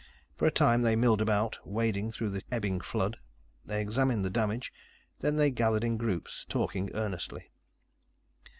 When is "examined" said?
3.81-4.25